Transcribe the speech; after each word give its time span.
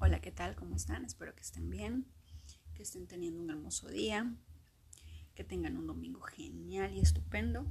Hola, 0.00 0.20
¿qué 0.20 0.30
tal? 0.30 0.54
¿Cómo 0.54 0.76
están? 0.76 1.04
Espero 1.04 1.34
que 1.34 1.42
estén 1.42 1.70
bien, 1.70 2.06
que 2.76 2.84
estén 2.84 3.08
teniendo 3.08 3.42
un 3.42 3.50
hermoso 3.50 3.88
día, 3.88 4.32
que 5.34 5.42
tengan 5.42 5.76
un 5.76 5.88
domingo 5.88 6.20
genial 6.20 6.94
y 6.96 7.00
estupendo. 7.00 7.66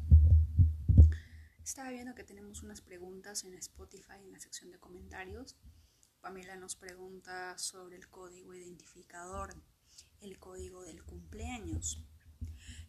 Estaba 1.64 1.90
viendo 1.90 2.16
que 2.16 2.26
tenemos 2.26 2.64
unas 2.64 2.82
preguntas 2.82 3.46
en 3.46 3.54
Spotify 3.54 4.20
en 4.26 4.34
la 4.34 4.42
sección 4.42 4.72
de 4.72 4.78
comentarios. 4.78 5.56
Pamela 6.20 6.58
nos 6.58 6.76
pregunta 6.76 7.58
sobre 7.58 7.96
el 7.96 8.10
código 8.10 8.54
identificador, 8.54 9.56
el 10.20 10.38
código 10.38 10.84
del 10.84 11.06
cumpleaños. 11.06 12.04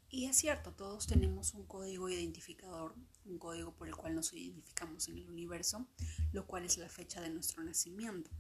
Y 0.09 0.25
es 0.25 0.37
cierto, 0.37 0.73
todos 0.73 1.07
tenemos 1.07 1.55
un 1.55 1.65
código 1.65 2.09
identificador, 2.09 2.97
un 3.25 3.39
código 3.39 3.73
por 3.73 3.87
el 3.87 3.95
cual 3.95 4.17
nos 4.17 4.33
identificamos 4.33 5.07
en 5.07 5.19
el 5.19 5.31
universo, 5.31 5.87
lo 6.33 6.45
cual 6.45 6.65
es 6.65 6.77
la 6.77 6.89
fecha 6.89 7.21
de 7.21 7.31
nuestro 7.31 7.63
nacimiento. 7.63 8.33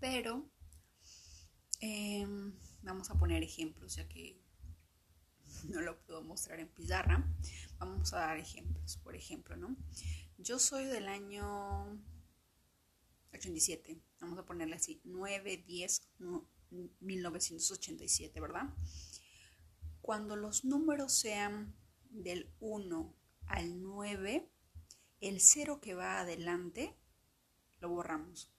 Pero 0.00 0.48
em, 1.80 2.52
vamos 2.82 3.10
a 3.10 3.18
poner 3.18 3.42
ejemplos, 3.42 3.96
ya 3.96 4.08
que 4.08 4.40
no 5.68 5.80
lo 5.80 5.98
puedo 6.04 6.22
mostrar 6.22 6.60
en 6.60 6.68
pizarra. 6.68 7.24
Vamos 7.78 8.12
a 8.12 8.18
dar 8.18 8.38
ejemplos, 8.38 8.96
por 8.98 9.14
ejemplo, 9.14 9.56
¿no? 9.56 9.76
Yo 10.38 10.58
soy 10.58 10.84
del 10.84 11.08
año 11.08 12.00
87, 13.32 14.00
vamos 14.20 14.38
a 14.38 14.46
ponerle 14.46 14.76
así, 14.76 15.00
9, 15.04 15.64
10, 15.66 16.08
1987, 17.00 18.40
¿verdad? 18.40 18.74
Cuando 20.00 20.36
los 20.36 20.64
números 20.64 21.12
sean 21.12 21.74
del 22.10 22.50
1 22.60 23.14
al 23.46 23.82
9, 23.82 24.48
el 25.20 25.40
0 25.40 25.80
que 25.80 25.94
va 25.94 26.20
adelante 26.20 26.94
lo 27.80 27.90
borramos. 27.90 28.50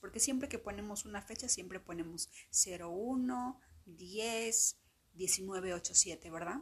Porque 0.00 0.20
siempre 0.20 0.48
que 0.48 0.58
ponemos 0.58 1.04
una 1.04 1.22
fecha, 1.22 1.48
siempre 1.48 1.80
ponemos 1.80 2.30
01, 2.52 3.60
10, 3.86 4.80
19, 5.14 5.74
8, 5.74 5.94
7, 5.94 6.30
¿verdad? 6.30 6.60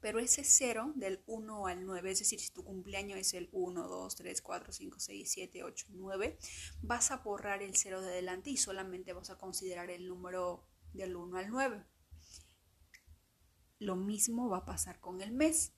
Pero 0.00 0.18
ese 0.18 0.44
0 0.44 0.92
del 0.96 1.22
1 1.26 1.66
al 1.66 1.84
9, 1.84 2.10
es 2.10 2.20
decir, 2.20 2.40
si 2.40 2.50
tu 2.50 2.64
cumpleaños 2.64 3.18
es 3.18 3.34
el 3.34 3.50
1, 3.52 3.86
2, 3.86 4.16
3, 4.16 4.42
4, 4.42 4.72
5, 4.72 4.98
6, 4.98 5.30
7, 5.30 5.62
8, 5.62 5.86
9, 5.90 6.38
vas 6.80 7.10
a 7.10 7.18
borrar 7.18 7.62
el 7.62 7.76
0 7.76 8.00
de 8.00 8.08
adelante 8.08 8.50
y 8.50 8.56
solamente 8.56 9.12
vas 9.12 9.30
a 9.30 9.38
considerar 9.38 9.90
el 9.90 10.08
número 10.08 10.66
del 10.94 11.16
1 11.16 11.36
al 11.36 11.50
9. 11.50 11.84
Lo 13.78 13.96
mismo 13.96 14.48
va 14.48 14.58
a 14.58 14.64
pasar 14.64 15.00
con 15.00 15.20
el 15.20 15.32
mes, 15.32 15.74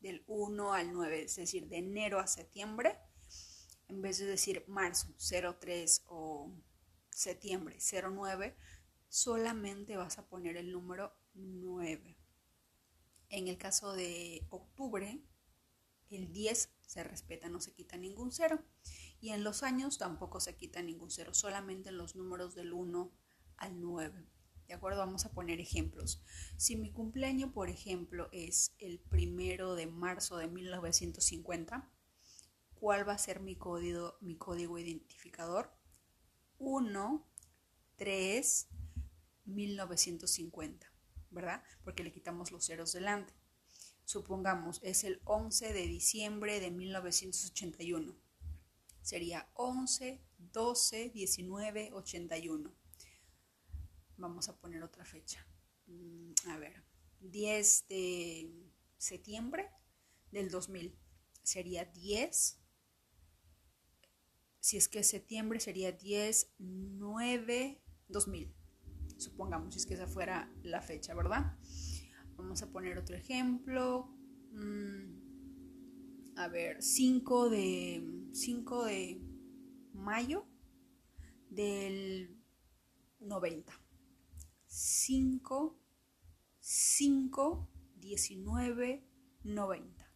del 0.00 0.24
1 0.26 0.72
al 0.72 0.92
9, 0.92 1.24
es 1.24 1.36
decir, 1.36 1.68
de 1.68 1.78
enero 1.78 2.18
a 2.18 2.26
septiembre, 2.26 2.98
en 3.90 4.02
vez 4.02 4.18
de 4.18 4.26
decir 4.26 4.64
marzo 4.68 5.14
03 5.18 6.04
o 6.06 6.52
septiembre 7.10 7.78
09, 7.80 8.56
solamente 9.08 9.96
vas 9.96 10.18
a 10.18 10.28
poner 10.28 10.56
el 10.56 10.70
número 10.70 11.12
9. 11.34 12.16
En 13.28 13.48
el 13.48 13.58
caso 13.58 13.92
de 13.92 14.46
octubre, 14.50 15.20
el 16.08 16.32
10 16.32 16.70
se 16.86 17.04
respeta, 17.04 17.48
no 17.48 17.60
se 17.60 17.72
quita 17.72 17.96
ningún 17.96 18.32
cero. 18.32 18.62
Y 19.20 19.30
en 19.30 19.44
los 19.44 19.62
años 19.62 19.98
tampoco 19.98 20.40
se 20.40 20.56
quita 20.56 20.82
ningún 20.82 21.10
cero, 21.10 21.34
solamente 21.34 21.90
en 21.90 21.98
los 21.98 22.16
números 22.16 22.54
del 22.54 22.72
1 22.72 23.12
al 23.56 23.80
9. 23.80 24.26
¿De 24.68 24.74
acuerdo? 24.74 25.00
Vamos 25.00 25.24
a 25.24 25.32
poner 25.32 25.60
ejemplos. 25.60 26.22
Si 26.56 26.76
mi 26.76 26.92
cumpleaños, 26.92 27.52
por 27.52 27.68
ejemplo, 27.68 28.28
es 28.30 28.72
el 28.78 29.00
primero 29.00 29.74
de 29.74 29.86
marzo 29.86 30.36
de 30.36 30.46
1950, 30.46 31.90
¿cuál 32.80 33.08
va 33.08 33.12
a 33.12 33.18
ser 33.18 33.40
mi 33.40 33.56
código, 33.56 34.16
mi 34.20 34.36
código 34.36 34.78
identificador? 34.78 35.72
1, 36.58 37.26
3, 37.96 38.68
1950, 39.44 40.92
¿verdad? 41.30 41.62
Porque 41.84 42.02
le 42.02 42.12
quitamos 42.12 42.50
los 42.50 42.66
ceros 42.66 42.92
delante. 42.92 43.34
Supongamos, 44.04 44.80
es 44.82 45.04
el 45.04 45.20
11 45.24 45.72
de 45.72 45.86
diciembre 45.86 46.58
de 46.58 46.70
1981. 46.70 48.16
Sería 49.02 49.48
11, 49.54 50.24
12, 50.38 51.10
19, 51.10 51.90
81 51.92 52.80
vamos 54.20 54.48
a 54.48 54.56
poner 54.56 54.82
otra 54.82 55.04
fecha. 55.04 55.44
Mm, 55.86 56.32
a 56.48 56.58
ver, 56.58 56.84
10 57.20 57.88
de 57.88 58.50
septiembre 58.98 59.68
del 60.30 60.50
2000. 60.50 60.96
Sería 61.42 61.84
10. 61.86 62.59
Si 64.60 64.76
es 64.76 64.88
que 64.88 65.02
septiembre 65.02 65.58
sería 65.58 65.92
10, 65.92 66.54
9, 66.58 67.82
2000. 68.08 68.54
Supongamos, 69.16 69.74
si 69.74 69.80
es 69.80 69.86
que 69.86 69.94
esa 69.94 70.06
fuera 70.06 70.52
la 70.62 70.82
fecha, 70.82 71.14
¿verdad? 71.14 71.56
Vamos 72.36 72.62
a 72.62 72.70
poner 72.70 72.98
otro 72.98 73.16
ejemplo. 73.16 74.14
Mm, 74.52 76.36
a 76.36 76.48
ver, 76.48 76.82
5 76.82 77.50
de, 77.50 78.02
5 78.32 78.84
de 78.84 79.20
mayo 79.92 80.46
del 81.48 82.36
90. 83.20 83.72
5, 84.66 85.78
5, 86.60 87.68
19, 87.96 89.04
90. 89.44 90.09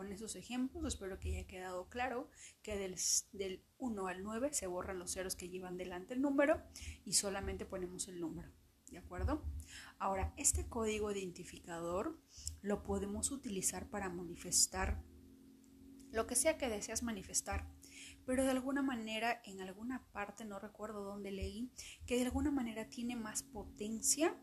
Con 0.00 0.12
esos 0.12 0.34
ejemplos 0.34 0.94
espero 0.94 1.18
que 1.18 1.36
haya 1.36 1.46
quedado 1.46 1.90
claro 1.90 2.30
que 2.62 2.78
del, 2.78 2.96
del 3.32 3.62
1 3.76 4.06
al 4.06 4.22
9 4.22 4.48
se 4.54 4.66
borran 4.66 4.98
los 4.98 5.12
ceros 5.12 5.36
que 5.36 5.50
llevan 5.50 5.76
delante 5.76 6.14
el 6.14 6.22
número 6.22 6.62
y 7.04 7.12
solamente 7.12 7.66
ponemos 7.66 8.08
el 8.08 8.18
número. 8.18 8.50
¿De 8.90 8.96
acuerdo? 8.96 9.44
Ahora, 9.98 10.32
este 10.38 10.66
código 10.66 11.12
identificador 11.12 12.18
lo 12.62 12.82
podemos 12.82 13.30
utilizar 13.30 13.90
para 13.90 14.08
manifestar 14.08 15.04
lo 16.12 16.26
que 16.26 16.34
sea 16.34 16.56
que 16.56 16.70
deseas 16.70 17.02
manifestar 17.02 17.70
pero 18.24 18.44
de 18.44 18.52
alguna 18.52 18.80
manera, 18.80 19.42
en 19.44 19.60
alguna 19.60 20.06
parte, 20.12 20.46
no 20.46 20.58
recuerdo 20.58 21.04
dónde 21.04 21.30
leí, 21.30 21.70
que 22.06 22.16
de 22.16 22.22
alguna 22.22 22.50
manera 22.50 22.88
tiene 22.88 23.16
más 23.16 23.42
potencia 23.42 24.34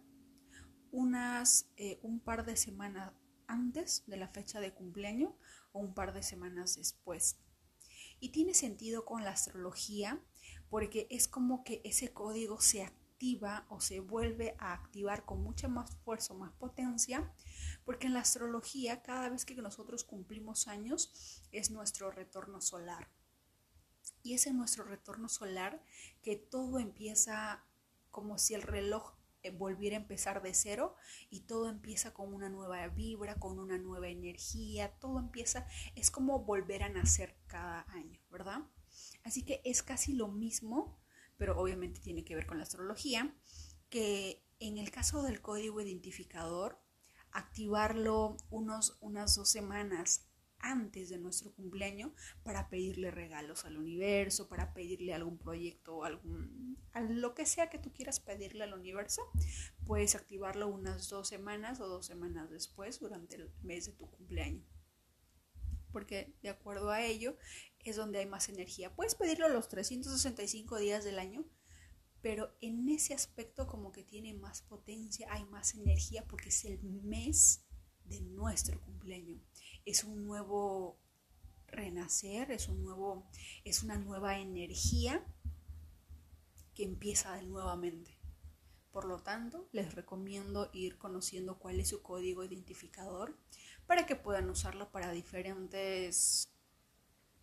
unas, 0.91 1.71
eh, 1.77 1.99
un 2.03 2.19
par 2.19 2.45
de 2.45 2.57
semanas 2.57 3.11
antes 3.47 4.03
de 4.07 4.17
la 4.17 4.27
fecha 4.27 4.59
de 4.59 4.73
cumpleaños 4.73 5.33
o 5.71 5.79
un 5.79 5.93
par 5.93 6.13
de 6.13 6.23
semanas 6.23 6.75
después. 6.75 7.37
Y 8.19 8.29
tiene 8.29 8.53
sentido 8.53 9.05
con 9.05 9.23
la 9.23 9.31
astrología 9.31 10.21
porque 10.69 11.07
es 11.09 11.27
como 11.27 11.63
que 11.63 11.81
ese 11.83 12.13
código 12.13 12.59
se 12.59 12.83
activa 12.83 13.65
o 13.69 13.79
se 13.79 13.99
vuelve 13.99 14.55
a 14.59 14.73
activar 14.73 15.25
con 15.25 15.41
mucha 15.41 15.67
más 15.67 15.95
fuerza 16.03 16.33
más 16.33 16.51
potencia, 16.53 17.33
porque 17.83 18.07
en 18.07 18.13
la 18.13 18.19
astrología 18.19 19.01
cada 19.01 19.29
vez 19.29 19.45
que 19.45 19.55
nosotros 19.55 20.03
cumplimos 20.03 20.67
años 20.67 21.41
es 21.51 21.71
nuestro 21.71 22.11
retorno 22.11 22.61
solar. 22.61 23.09
Y 24.23 24.33
es 24.33 24.45
en 24.45 24.57
nuestro 24.57 24.83
retorno 24.83 25.29
solar 25.29 25.81
que 26.21 26.35
todo 26.35 26.79
empieza 26.79 27.63
como 28.11 28.37
si 28.37 28.53
el 28.53 28.61
reloj 28.61 29.13
eh, 29.47 29.51
volviera 29.51 29.97
a 29.97 30.01
empezar 30.01 30.41
de 30.41 30.53
cero 30.53 30.95
y 31.29 31.41
todo 31.41 31.69
empieza 31.69 32.13
con 32.13 32.33
una 32.33 32.49
nueva 32.49 32.87
vibra, 32.87 33.35
con 33.35 33.59
una 33.59 33.77
nueva 33.77 34.09
energía, 34.09 34.91
todo 34.99 35.19
empieza, 35.19 35.67
es 35.95 36.11
como 36.11 36.39
volver 36.39 36.83
a 36.83 36.89
nacer 36.89 37.35
cada 37.47 37.85
año, 37.91 38.19
¿verdad? 38.29 38.61
Así 39.23 39.43
que 39.43 39.61
es 39.63 39.83
casi 39.83 40.13
lo 40.13 40.27
mismo, 40.27 40.99
pero 41.37 41.59
obviamente 41.59 41.99
tiene 41.99 42.23
que 42.23 42.35
ver 42.35 42.45
con 42.45 42.57
la 42.57 42.63
astrología, 42.63 43.35
que 43.89 44.43
en 44.59 44.77
el 44.77 44.91
caso 44.91 45.23
del 45.23 45.41
código 45.41 45.81
identificador, 45.81 46.81
activarlo 47.31 48.37
unos, 48.49 48.97
unas 49.01 49.35
dos 49.35 49.49
semanas 49.49 50.26
antes 50.59 51.09
de 51.09 51.17
nuestro 51.17 51.51
cumpleaños 51.53 52.11
para 52.43 52.69
pedirle 52.69 53.11
regalos 53.11 53.65
al 53.65 53.77
universo, 53.77 54.47
para 54.47 54.73
pedirle 54.73 55.13
algún 55.13 55.37
proyecto, 55.37 56.03
algún, 56.03 56.77
lo 57.09 57.33
que 57.33 57.45
sea 57.45 57.69
que 57.69 57.79
tú 57.79 57.93
quieras 57.93 58.19
pedirle 58.19 58.63
al 58.63 58.73
universo, 58.73 59.21
puedes 59.85 60.15
activarlo 60.15 60.67
unas 60.67 61.09
dos 61.09 61.27
semanas 61.27 61.79
o 61.79 61.87
dos 61.87 62.05
semanas 62.05 62.49
después 62.49 62.99
durante 62.99 63.35
el 63.35 63.51
mes 63.61 63.85
de 63.85 63.93
tu 63.93 64.09
cumpleaños. 64.09 64.65
Porque 65.91 66.35
de 66.41 66.49
acuerdo 66.49 66.91
a 66.91 67.01
ello 67.01 67.37
es 67.83 67.95
donde 67.95 68.19
hay 68.19 68.25
más 68.25 68.49
energía. 68.49 68.93
Puedes 68.93 69.15
pedirlo 69.15 69.47
los 69.49 69.69
365 69.69 70.77
días 70.77 71.03
del 71.03 71.19
año, 71.19 71.45
pero 72.21 72.55
en 72.61 72.89
ese 72.89 73.13
aspecto 73.13 73.67
como 73.67 73.91
que 73.91 74.03
tiene 74.03 74.33
más 74.33 74.61
potencia, 74.61 75.27
hay 75.31 75.45
más 75.45 75.75
energía 75.75 76.25
porque 76.27 76.49
es 76.49 76.65
el 76.65 76.81
mes 76.83 77.66
de 78.09 78.21
nuestro 78.21 78.79
cumpleaños 78.81 79.41
es 79.85 80.03
un 80.03 80.25
nuevo 80.25 80.99
renacer, 81.67 82.51
es 82.51 82.67
un 82.67 82.83
nuevo, 82.83 83.29
es 83.63 83.83
una 83.83 83.97
nueva 83.97 84.39
energía 84.39 85.23
que 86.73 86.83
empieza 86.83 87.41
nuevamente. 87.41 88.17
Por 88.91 89.05
lo 89.05 89.19
tanto, 89.19 89.69
les 89.71 89.95
recomiendo 89.95 90.69
ir 90.73 90.97
conociendo 90.97 91.57
cuál 91.57 91.79
es 91.79 91.89
su 91.89 92.01
código 92.01 92.43
identificador 92.43 93.37
para 93.85 94.05
que 94.05 94.15
puedan 94.15 94.49
usarlo 94.49 94.91
para 94.91 95.11
diferentes 95.11 96.49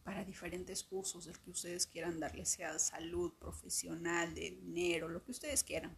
para 0.05 0.23
diferentes 0.23 0.87
usos, 0.91 1.27
el 1.27 1.39
que 1.41 1.51
ustedes 1.51 1.87
quieran 1.87 2.21
darle, 2.21 2.45
sea 2.45 2.79
salud, 2.79 3.33
profesional, 3.39 4.35
de 4.35 4.51
dinero, 4.51 5.09
lo 5.09 5.25
que 5.25 5.31
ustedes 5.31 5.65
quieran. 5.65 5.97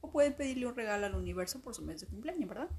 O 0.00 0.12
pueden 0.12 0.36
pedirle 0.36 0.66
un 0.66 0.76
regalo 0.76 1.06
al 1.06 1.16
universo 1.16 1.60
por 1.60 1.74
su 1.74 1.82
mes 1.82 2.00
de 2.00 2.06
cumpleaños, 2.06 2.48
¿verdad? 2.48 2.70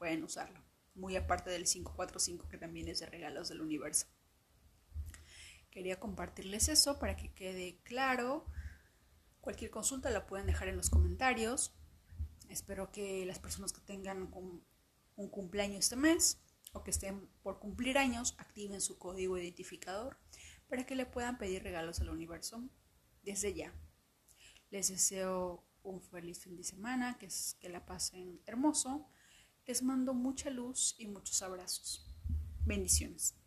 Pueden 0.00 0.24
usarlo. 0.24 0.64
Muy 0.94 1.14
aparte 1.16 1.50
del 1.50 1.64
545 1.64 2.48
que 2.48 2.56
también 2.56 2.88
es 2.88 3.00
de 3.00 3.06
regalos 3.06 3.50
del 3.50 3.60
universo. 3.60 4.06
Quería 5.70 6.00
compartirles 6.00 6.70
eso 6.70 6.98
para 6.98 7.16
que 7.16 7.34
quede 7.34 7.82
claro. 7.82 8.46
Cualquier 9.42 9.70
consulta 9.70 10.08
la 10.08 10.26
pueden 10.26 10.46
dejar 10.46 10.68
en 10.68 10.78
los 10.78 10.88
comentarios. 10.88 11.74
Espero 12.48 12.90
que 12.90 13.26
las 13.26 13.38
personas 13.38 13.74
que 13.74 13.82
tengan 13.82 14.32
un 14.32 15.28
cumpleaños 15.28 15.80
este 15.80 15.96
mes 15.96 16.40
o 16.72 16.82
que 16.82 16.92
estén 16.92 17.28
por 17.42 17.58
cumplir 17.58 17.98
años 17.98 18.34
activen 18.38 18.80
su 18.80 18.98
código 18.98 19.36
identificador 19.36 20.16
para 20.66 20.86
que 20.86 20.94
le 20.94 21.04
puedan 21.04 21.36
pedir 21.36 21.62
regalos 21.62 22.00
al 22.00 22.08
universo 22.08 22.62
desde 23.22 23.52
ya. 23.52 23.74
Les 24.70 24.88
deseo 24.88 25.62
un 25.82 26.00
feliz 26.00 26.40
fin 26.40 26.56
de 26.56 26.64
semana, 26.64 27.18
que, 27.18 27.26
es, 27.26 27.58
que 27.60 27.68
la 27.68 27.84
pasen 27.84 28.40
hermoso. 28.46 29.06
Les 29.66 29.82
mando 29.82 30.14
mucha 30.14 30.50
luz 30.50 30.94
y 30.98 31.06
muchos 31.06 31.42
abrazos. 31.42 32.06
Bendiciones. 32.66 33.39